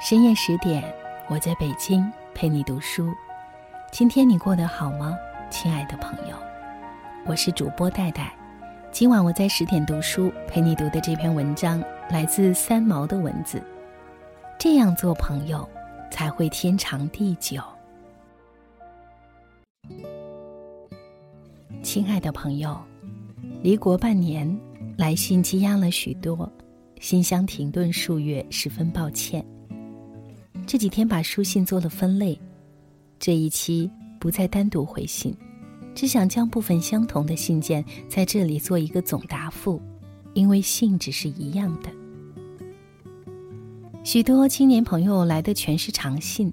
[0.00, 0.82] 深夜十点，
[1.28, 3.12] 我在北京陪你读书。
[3.92, 5.14] 今天你过得好吗，
[5.50, 6.34] 亲爱的朋友？
[7.26, 8.34] 我是主播戴戴。
[8.90, 13.62] 今晚我在十点读书陪你读的这篇文章，来自三毛的文字。
[14.58, 15.68] 这样做朋友，
[16.10, 17.60] 才会天长地久。
[21.82, 22.74] 亲爱的朋友，
[23.62, 24.58] 离国半年，
[24.96, 26.50] 来信积压了许多，
[27.00, 29.44] 信箱停顿数月，十分抱歉。
[30.70, 32.40] 这几天把书信做了分类，
[33.18, 35.36] 这一期不再单独回信，
[35.96, 39.82] 只想将部分相同的信件在这里做一个总答复，
[40.32, 41.90] 因为性质是一样的。
[44.04, 46.52] 许多青年朋友来的全是长信，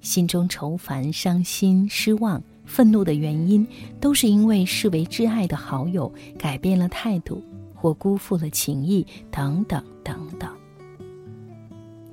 [0.00, 3.66] 心中愁烦、伤心、失望、愤怒的原因，
[3.98, 7.42] 都是因为视为挚爱的好友改变了态度，
[7.74, 10.57] 或辜负了情谊，等等等等。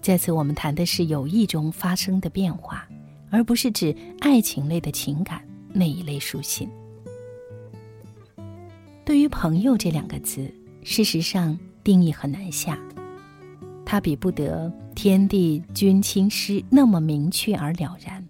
[0.05, 2.87] 在此我们谈的是友谊中发生的变化，
[3.31, 5.41] 而不是指爱情类的情感
[5.73, 6.69] 那一类书信。
[9.03, 10.47] 对于“朋友”这两个字，
[10.83, 12.77] 事实上定义很难下，
[13.83, 18.23] 它比不得“天地君亲师”那么明确而了然。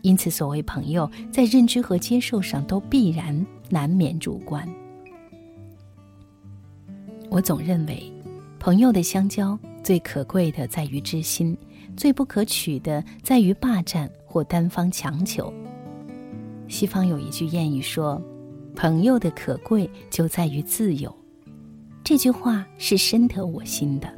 [0.00, 4.68] 因此，所谓朋友，在认知和接受上都必然难免主观。
[7.30, 8.12] 我总认为，
[8.58, 9.56] 朋友的相交。
[9.82, 11.56] 最可贵的在于知心，
[11.96, 15.52] 最不可取的在于霸占或单方强求。
[16.68, 18.22] 西方有一句谚语说
[18.74, 21.14] ：“朋友的可贵就在于自由。”
[22.04, 24.12] 这句话是深得我心的。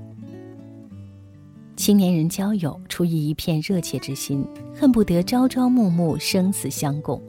[1.77, 7.21] 青年人交友出于一片热切之心，恨不得朝朝暮暮生死相共，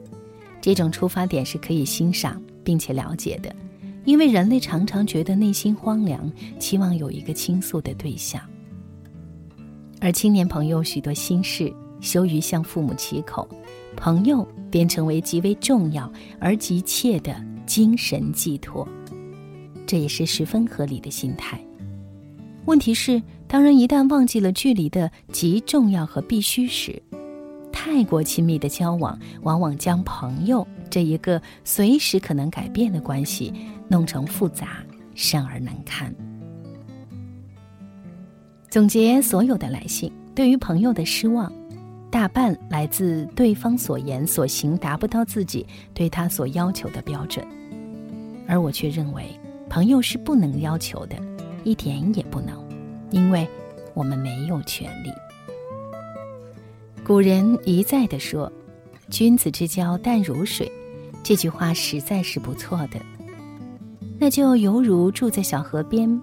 [0.60, 3.54] 这种出发点是可以欣赏并且了解的。
[4.06, 8.40] 因为人类常常觉得内心荒凉，期望有一个倾诉的对象。
[10.00, 13.48] 而青年朋友许多心事羞于向父母启口，
[13.96, 17.34] 朋友便成为极为重要而急切的
[17.66, 18.86] 精神寄托，
[19.86, 21.60] 这也是十分合理的心态。
[22.66, 27.02] 问题是，当人一旦忘记了距离的极重要和必须时，
[27.72, 33.52] 太过亲密的交往，往往将朋友这一个随时可能改变的关系。
[33.88, 34.78] 弄成复杂，
[35.14, 36.12] 生而难堪。
[38.68, 41.52] 总结所有的来信，对于朋友的失望，
[42.10, 45.64] 大半来自对方所言所行达不到自己
[45.94, 47.46] 对他所要求的标准，
[48.48, 49.38] 而我却认为，
[49.70, 51.16] 朋友是不能要求的，
[51.62, 52.60] 一点也不能，
[53.12, 53.46] 因为
[53.94, 55.10] 我们没有权利。
[57.04, 58.52] 古人一再的说
[59.10, 60.70] ：“君子之交淡如水”，
[61.22, 63.00] 这句话实在是不错的。
[64.18, 66.20] 那就犹如住在小河边，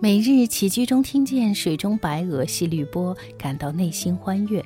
[0.00, 4.64] 每日起居中听见水中白鹅戏绿波，感到内心欢悦，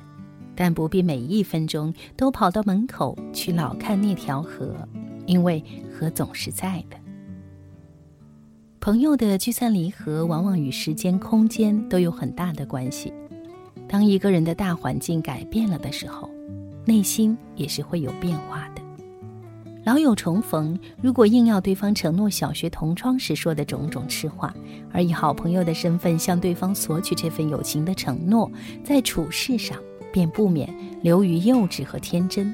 [0.55, 4.73] 但不必每一分钟都跑到门口去老看那条河，
[5.25, 6.97] 因为河总是在的。
[8.79, 13.11] 朋友的聚散离合，往往与时间、空间都有很大的关系。
[13.87, 16.29] 当一个人的大环境改变了的时候，
[16.85, 18.81] 内心也是会有变化的。
[19.83, 24.51] 老友重逢，如果硬要对方承诺小学同窗时说的种种痴话，
[24.91, 28.51] 而以好朋友的身份向对方索取这份友情的承诺，
[28.83, 29.77] 在处事上
[30.11, 30.73] 便不免
[31.03, 32.53] 流于幼稚和天真，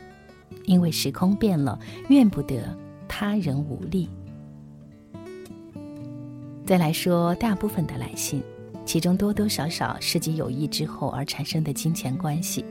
[0.66, 2.62] 因为时空变了，怨不得
[3.08, 4.10] 他人无力。
[6.66, 8.44] 再来说大部分的来信，
[8.86, 12.66] 其中多多少少涉及友谊之后而产生的金钱关系。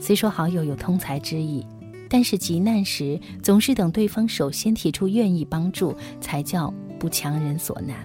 [0.00, 1.64] 虽说好友有通财之意。
[2.12, 7.96] 但是急难时，总是等对方首先提出愿意帮助，才叫不强人所难。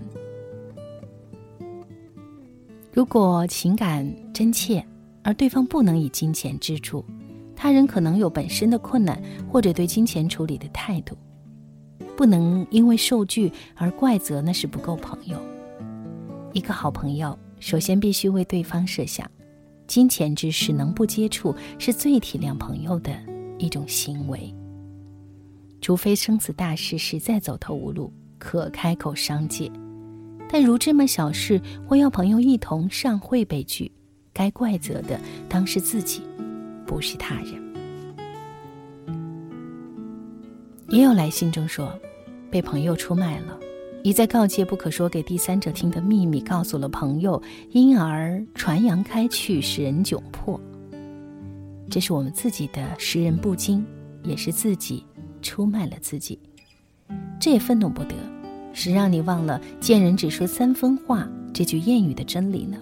[2.94, 4.86] 如果情感真切，
[5.24, 7.04] 而对方不能以金钱支助，
[7.56, 9.20] 他人可能有本身的困难，
[9.52, 11.18] 或者对金钱处理的态度，
[12.16, 15.36] 不能因为受拒而怪责，那是不够朋友。
[16.54, 19.28] 一个好朋友，首先必须为对方设想，
[19.88, 23.12] 金钱之事能不接触，是最体谅朋友的。
[23.58, 24.54] 一种行为，
[25.80, 29.72] 除非生死大事实在走投无路，可开口商借，
[30.50, 33.90] 但如这么小事或要朋友一同上会被拒，
[34.34, 35.18] 该怪责的
[35.48, 36.22] 当是自己，
[36.86, 37.54] 不是他人。
[40.90, 41.98] 也有来信中说，
[42.52, 43.58] 被朋友出卖了，
[44.06, 47.42] 一再告诫不可说给第三者听的秘密告诉了朋友，
[47.72, 50.62] 因而传扬开去，使人窘迫。
[51.90, 53.84] 这是我们自己的识人不精，
[54.22, 55.04] 也是自己
[55.42, 56.38] 出卖了自己。
[57.40, 58.14] 这也愤怒不得，
[58.74, 62.78] 是让你忘了“见人只说三分话”这句谚语的真理呢？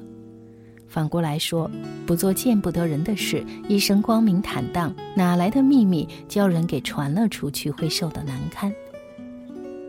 [0.89, 1.71] 反过来说，
[2.05, 8.69] 不做见不得人的事，一生光明坦荡，哪来的秘密叫人给传了出去会受的难堪？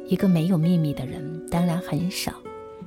[0.06, 2.32] 一个没有秘密的人当然很少。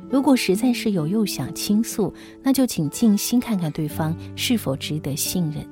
[0.10, 5.66] 如果实在是有又想倾诉，那就请静心看看对方是否值得信任。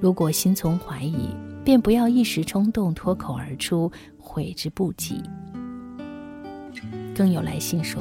[0.00, 1.28] 如果心存怀疑，
[1.64, 5.20] 便不要一时冲动脱口而出，悔之不及。
[7.14, 8.00] 更有来信说。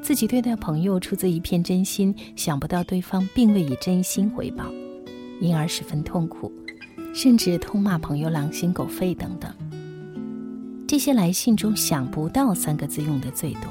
[0.00, 4.66] 自己对待朋友出自一片真心，想不到对方并未以真心回报，
[5.40, 6.52] 因而十分痛苦，
[7.14, 9.50] 甚至痛骂朋友狼心狗肺等等。
[10.94, 13.62] 这些来信中“想不到”三个字用的最多，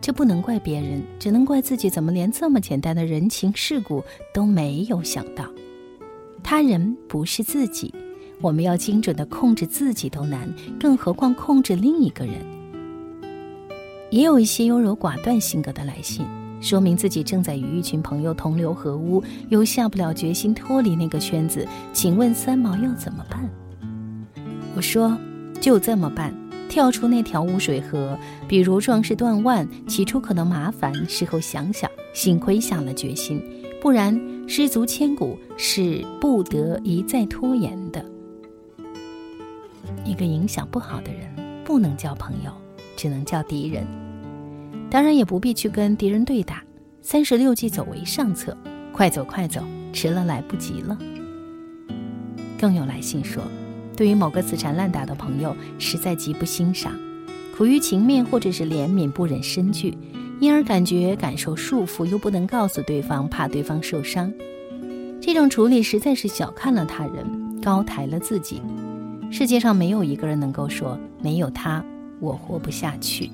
[0.00, 4.02] 这不能怪别人，只能怪自己怎么连这么简单的人情世故
[4.32, 5.44] 都没有想到。
[6.42, 7.94] 他人不是自己，
[8.40, 12.44] 我们要精准的控制自己都难，更何况控制另一个人。
[14.10, 16.26] 也有一些优柔寡断性格的来信，
[16.60, 21.64] 说明自己正在与一群朋友同流合污，又下不了决心脱离那个圈子。
[21.92, 23.48] 请问三毛要怎么办？
[24.74, 25.16] 我说，
[25.64, 26.30] 就这么办，
[26.68, 28.18] 跳出那条污水河。
[28.46, 33.42] 比如壮士断腕，起初可能麻烦，事后想想，幸亏下了决心，
[33.80, 34.14] 不然
[34.46, 38.04] 失足千古是不得一再拖延的。
[40.04, 41.34] 一个影响不好的人，
[41.64, 42.52] 不能交朋友，
[42.94, 43.86] 只能叫敌人。
[44.90, 46.62] 当然也不必去跟敌人对打，
[47.00, 48.54] 三十六计走为上策，
[48.92, 49.62] 快走快走，
[49.94, 50.98] 迟了来不及了。
[52.60, 53.42] 更有来信说，
[53.96, 56.92] 对于某个死缠烂打的朋友，实在极不欣赏，
[57.56, 59.96] 苦于情面或者是怜悯不忍深拒，
[60.40, 64.32] 因而感觉感受束缚，又不能告诉对方，怕对方受伤。
[65.20, 68.60] 这种处理实在是小看了他人，高抬了自己。
[69.30, 71.84] 世界上没有一个人能够说没有他，
[72.20, 73.30] 我活不下去。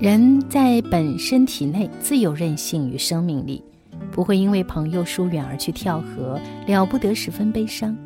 [0.00, 3.62] 人在本身体内自有韧性与生命力，
[4.10, 7.96] 不会因为朋友疏远而去跳河，了不得十分悲伤。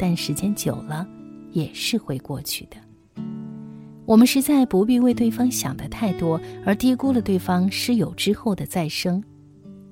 [0.00, 1.06] 但时间久了，
[1.52, 2.78] 也是会过去的。
[4.06, 9.22] 我们实在不必为对方想的太多，而低估了对方失友之后的再生。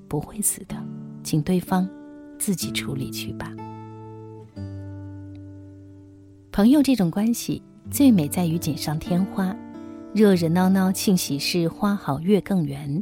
[0.07, 0.75] 不会死的，
[1.23, 1.87] 请对方
[2.39, 3.53] 自己处理去吧。
[6.51, 7.61] 朋友这种关系，
[7.91, 9.55] 最美在于锦上添花。
[10.11, 12.99] 热热闹闹庆喜事，花好月更圆。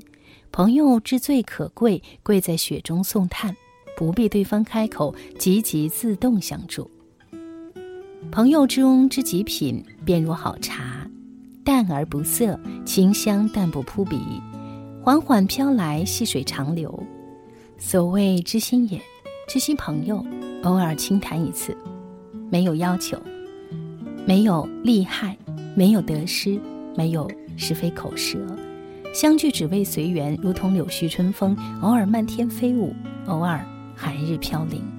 [0.51, 3.55] 朋友之最可贵，贵在雪中送炭，
[3.95, 6.91] 不必对方开口，积极自动相助。
[8.31, 11.07] 朋友之中之极品，便如好茶，
[11.63, 14.19] 淡而不涩，清香淡不扑鼻，
[15.01, 17.03] 缓缓飘来，细水长流。
[17.77, 19.01] 所谓知心也，
[19.47, 20.23] 知心朋友，
[20.63, 21.75] 偶尔轻谈一次，
[22.49, 23.17] 没有要求，
[24.25, 25.37] 没有利害，
[25.75, 26.59] 没有得失。
[26.95, 28.39] 没有是非口舌，
[29.13, 32.91] 相聚只为随缘，如同柳絮春风，偶尔漫天飞舞，
[33.27, 33.63] 偶尔
[33.95, 34.96] 寒日飘零。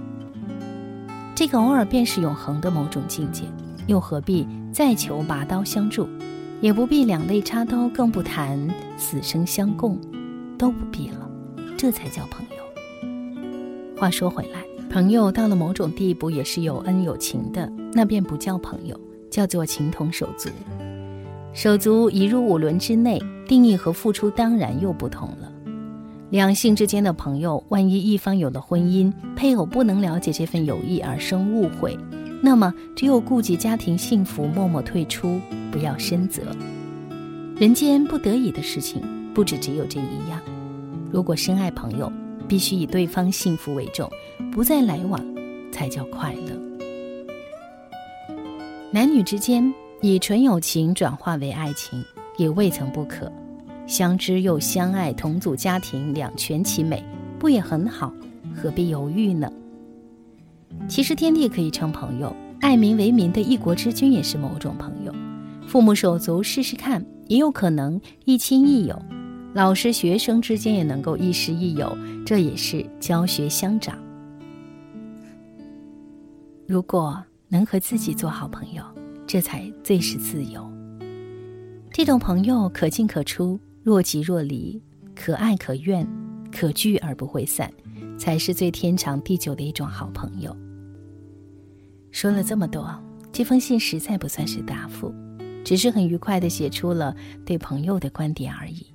[1.39, 3.45] 这个偶尔便是永恒的某种境界，
[3.87, 6.09] 又何必再求拔刀相助，
[6.61, 8.59] 也不必两肋插刀，更不谈
[8.97, 9.97] 死生相共，
[10.59, 11.31] 都不必了，
[11.77, 13.97] 这才叫朋友。
[13.97, 19.01] 话说回来，朋友到了某种地步也是有恩有情的，那便不叫朋友，
[19.31, 20.51] 叫做情同手足。
[21.53, 25.48] 手足已入五伦之内，定义和付出当然又不同了。
[26.31, 31.99] 两性之间的朋友，万一一方有了婚姻，配偶不能了解这份友谊而生误会，
[32.43, 36.43] 那么只有顾及家庭幸福，默默退出，不要深责。
[37.57, 39.03] 人间不得已的事情，
[39.35, 40.41] 不止只有这一样。
[41.11, 42.13] 如果深爱朋友，
[42.47, 44.11] 必须以对方幸福为重，
[44.53, 45.25] 不再来往，
[45.73, 46.53] 才叫快乐。
[48.91, 49.73] 男女之间。
[50.01, 52.01] 以纯友情转化为爱情，
[52.37, 53.29] 也未曾不可。
[53.89, 57.03] 相知又相爱，同组家庭，两全其美，
[57.39, 58.15] 不也很好？
[58.55, 59.51] 何必犹豫呢？
[60.87, 65.15] 其实天地可以称朋友，爱民为民的一国之君也是某种朋友。
[65.67, 68.97] 父母手足试试看，也有可能一亲一友。
[69.55, 73.99] 老师学生之间也能够亦师亦友，这也是教学相长。
[76.67, 78.83] 如果能和自己做好朋友。
[79.31, 80.67] 这才最是自由。
[81.93, 84.81] 这种朋友可进可出，若即若离，
[85.15, 86.07] 可爱可怨，
[86.53, 87.73] 可聚而不会散，
[88.19, 90.55] 才是最天长地久的一种好朋友。
[92.11, 92.89] 说了这么多，
[93.33, 95.13] 这封信实在不算是答复，
[95.65, 98.87] 只是很愉快的写出了对朋友的观点而已。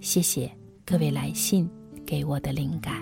[0.00, 0.50] 谢谢
[0.84, 1.68] 各位来信
[2.06, 2.94] 给我的灵感，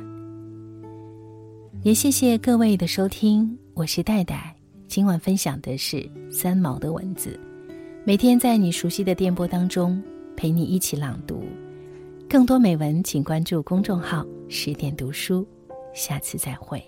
[1.82, 4.54] 也谢谢各位的收听，我是戴戴。
[4.88, 7.38] 今晚分享的是三毛的文字，
[8.04, 10.00] 每天在你熟悉的电波当中
[10.36, 11.42] 陪你一起朗读。
[12.28, 15.46] 更多美文，请关注公众号十点读书，
[15.94, 16.82] 下次再会。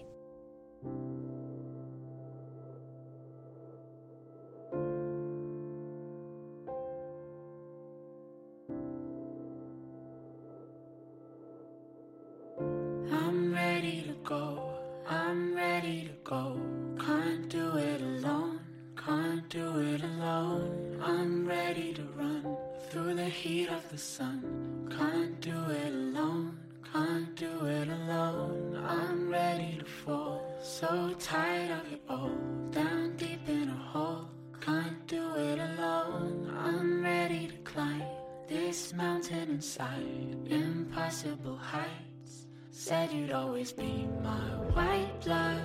[22.90, 24.88] through the heat of the sun.
[24.96, 26.58] Can't do it alone,
[26.90, 28.82] can't do it alone.
[28.82, 32.32] I'm ready to fall, so tired of it all.
[32.70, 34.28] Down deep in a hole,
[34.60, 36.50] can't do it alone.
[36.58, 38.02] I'm ready to climb
[38.48, 42.46] this mountain inside, impossible heights.
[42.70, 45.60] Said you'd always be my white blood,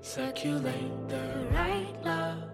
[0.00, 2.44] circulate the right love.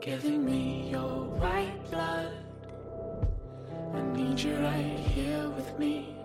[0.00, 2.32] Giving me your white blood.
[3.94, 6.16] I need you right here with me.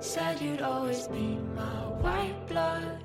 [0.00, 3.04] Said you'd always be my white blood.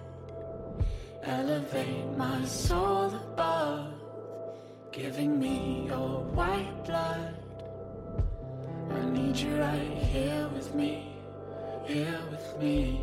[1.24, 3.94] Elevate my soul above.
[4.92, 7.36] Giving me your white blood.
[8.90, 11.16] I need you right here with me,
[11.86, 13.02] here with me.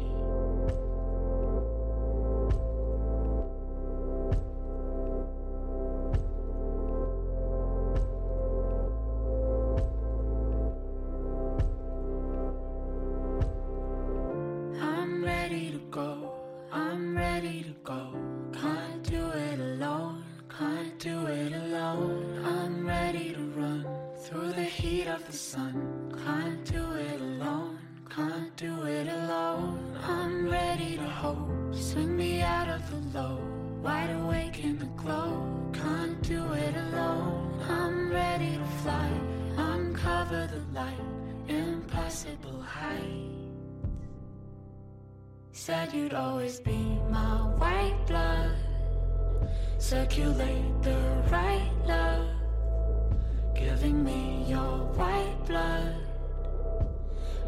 [23.15, 23.87] Ready to run
[24.25, 25.75] through the heat of the sun.
[26.25, 27.79] Can't do it alone,
[28.11, 29.97] can't do it alone.
[30.03, 33.39] I'm ready to hope, swing me out of the low.
[33.83, 35.31] Wide awake in the glow,
[35.73, 37.63] can't do it alone.
[37.69, 39.11] I'm ready to fly,
[39.59, 41.07] uncover the light,
[41.47, 43.31] impossible height.
[45.53, 46.81] Said you'd always be
[47.11, 48.57] my white blood.
[49.79, 50.99] Circulate the
[51.31, 52.04] right love.
[53.65, 55.97] Giving me your white blood.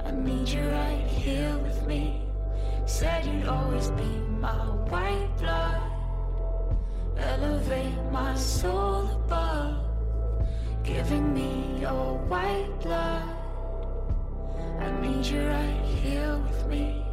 [0.02, 2.22] I need you right here with me.
[2.86, 5.82] Said you'd always be my white blood.
[7.18, 9.76] Elevate my soul above.
[10.82, 13.36] Giving me your white blood.
[14.80, 17.04] I need you right here with me.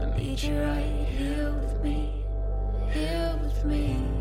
[0.00, 2.24] I need you right here with me,
[2.90, 4.11] here with me.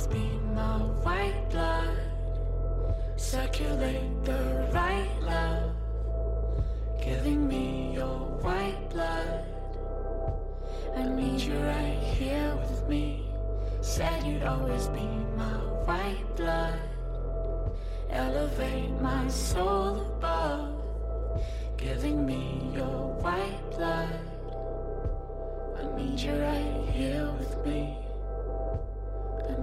[0.00, 1.96] Always be my white blood.
[3.16, 5.72] Circulate the right love.
[7.02, 9.44] Giving me your white blood.
[10.96, 13.26] I need you right here with me.
[13.80, 16.78] Said you'd always be my white blood.
[18.10, 20.82] Elevate my soul above.
[21.76, 24.14] Giving me your white blood.
[25.78, 27.99] I need you right here with me.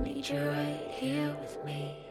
[0.04, 2.07] Need you right here with me.